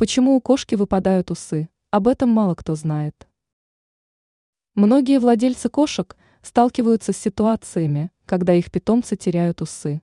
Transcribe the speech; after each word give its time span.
Почему 0.00 0.34
у 0.34 0.40
кошки 0.40 0.76
выпадают 0.76 1.30
усы? 1.30 1.68
Об 1.90 2.08
этом 2.08 2.30
мало 2.30 2.54
кто 2.54 2.74
знает. 2.74 3.28
Многие 4.74 5.20
владельцы 5.20 5.68
кошек 5.68 6.16
сталкиваются 6.40 7.12
с 7.12 7.18
ситуациями, 7.18 8.10
когда 8.24 8.54
их 8.54 8.70
питомцы 8.70 9.16
теряют 9.16 9.60
усы. 9.60 10.00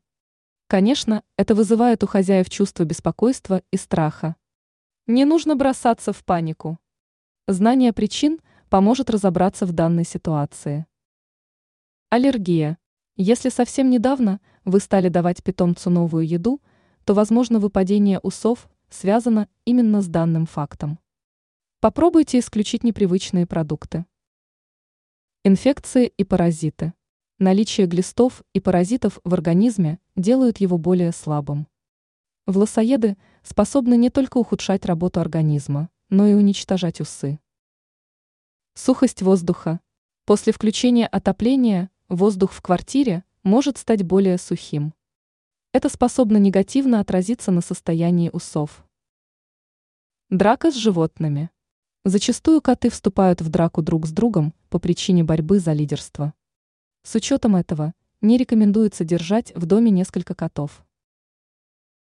Конечно, 0.68 1.24
это 1.36 1.56
вызывает 1.56 2.04
у 2.04 2.06
хозяев 2.06 2.48
чувство 2.48 2.84
беспокойства 2.84 3.64
и 3.72 3.78
страха. 3.78 4.36
Не 5.08 5.26
нужно 5.26 5.56
бросаться 5.56 6.14
в 6.14 6.24
панику. 6.24 6.78
Знание 7.48 7.92
причин 7.92 8.40
поможет 8.70 9.10
разобраться 9.10 9.66
в 9.66 9.72
данной 9.72 10.06
ситуации. 10.06 10.86
Аллергия. 12.12 12.78
Если 13.16 13.50
совсем 13.50 13.90
недавно 13.90 14.42
вы 14.64 14.80
стали 14.80 15.10
давать 15.10 15.44
питомцу 15.44 15.90
новую 15.90 16.28
еду, 16.28 16.62
то, 17.04 17.16
возможно, 17.16 17.58
выпадение 17.58 18.20
усов 18.20 18.70
связано 18.90 19.50
именно 19.66 20.02
с 20.02 20.08
данным 20.08 20.46
фактом. 20.46 21.00
Попробуйте 21.80 22.40
исключить 22.40 22.84
непривычные 22.84 23.46
продукты. 23.46 24.06
Инфекции 25.44 26.08
и 26.08 26.24
паразиты. 26.24 26.94
Наличие 27.40 27.86
глистов 27.86 28.44
и 28.54 28.60
паразитов 28.60 29.20
в 29.24 29.34
организме 29.34 30.00
делают 30.16 30.58
его 30.58 30.78
более 30.78 31.12
слабым. 31.12 31.68
Власоеды 32.48 33.18
способны 33.44 33.96
не 33.96 34.10
только 34.10 34.38
ухудшать 34.38 34.86
работу 34.86 35.20
организма, 35.20 35.90
но 36.10 36.26
и 36.28 36.34
уничтожать 36.34 37.02
усы. 37.02 37.40
Сухость 38.74 39.22
воздуха. 39.22 39.80
После 40.26 40.52
включения 40.54 41.08
отопления 41.08 41.92
воздух 42.10 42.52
в 42.54 42.62
квартире 42.62 43.24
может 43.44 43.78
стать 43.78 44.04
более 44.04 44.38
сухим. 44.38 44.94
Это 45.74 45.90
способно 45.90 46.38
негативно 46.38 47.00
отразиться 47.00 47.52
на 47.52 47.62
состоянии 47.62 48.30
усов. 48.32 48.86
Драка 50.30 50.72
с 50.72 50.76
животными. 50.76 51.50
Зачастую 52.06 52.62
коты 52.62 52.90
вступают 52.90 53.42
в 53.42 53.50
драку 53.50 53.82
друг 53.82 54.08
с 54.08 54.12
другом 54.12 54.54
по 54.70 54.80
причине 54.80 55.24
борьбы 55.24 55.60
за 55.60 55.74
лидерство. 55.74 56.34
С 57.04 57.16
учетом 57.16 57.56
этого 57.56 57.94
не 58.22 58.38
рекомендуется 58.38 59.04
держать 59.04 59.54
в 59.56 59.66
доме 59.66 59.92
несколько 59.92 60.34
котов. 60.34 60.86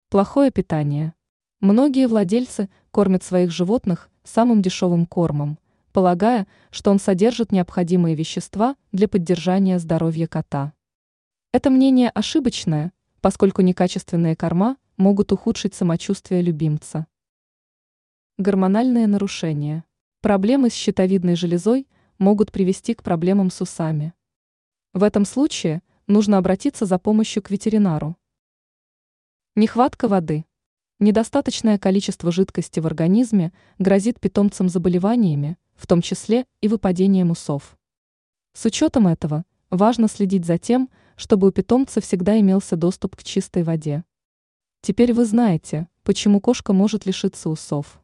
Плохое 0.09 0.51
питание. 0.51 1.13
Многие 1.59 2.07
владельцы 2.07 2.69
кормят 2.91 3.23
своих 3.23 3.51
животных 3.51 4.09
самым 4.23 4.61
дешевым 4.61 5.05
кормом, 5.05 5.57
полагая, 5.91 6.47
что 6.69 6.91
он 6.91 6.99
содержит 6.99 7.51
необходимые 7.51 8.15
вещества 8.15 8.75
для 8.91 9.07
поддержания 9.07 9.79
здоровья 9.79 10.27
кота. 10.27 10.73
Это 11.51 11.69
мнение 11.69 12.09
ошибочное, 12.09 12.91
поскольку 13.25 13.63
некачественные 13.63 14.35
корма 14.35 14.77
могут 14.97 15.31
ухудшить 15.31 15.73
самочувствие 15.73 16.43
любимца. 16.43 17.07
Гормональные 18.37 19.07
нарушения. 19.07 19.83
Проблемы 20.21 20.69
с 20.69 20.73
щитовидной 20.73 21.35
железой 21.35 21.87
могут 22.19 22.51
привести 22.51 22.93
к 22.93 23.01
проблемам 23.01 23.49
с 23.49 23.61
усами. 23.61 24.13
В 24.93 25.01
этом 25.01 25.25
случае 25.25 25.81
нужно 26.05 26.37
обратиться 26.37 26.85
за 26.85 26.99
помощью 26.99 27.41
к 27.41 27.49
ветеринару. 27.49 28.15
Нехватка 29.55 30.07
воды. 30.07 30.45
Недостаточное 30.99 31.79
количество 31.79 32.31
жидкости 32.31 32.79
в 32.79 32.85
организме 32.85 33.53
грозит 33.79 34.19
питомцам 34.19 34.69
заболеваниями, 34.69 35.57
в 35.73 35.87
том 35.87 36.03
числе 36.03 36.45
и 36.61 36.67
выпадением 36.67 37.31
усов. 37.31 37.75
С 38.53 38.65
учетом 38.65 39.07
этого 39.07 39.45
важно 39.71 40.09
следить 40.09 40.45
за 40.45 40.59
тем, 40.59 40.91
чтобы 41.15 41.47
у 41.47 41.51
питомца 41.51 42.01
всегда 42.01 42.39
имелся 42.39 42.75
доступ 42.75 43.15
к 43.15 43.23
чистой 43.23 43.63
воде. 43.63 44.03
Теперь 44.81 45.13
вы 45.13 45.25
знаете, 45.25 45.87
почему 46.03 46.39
кошка 46.39 46.73
может 46.73 47.05
лишиться 47.05 47.49
усов. 47.49 47.99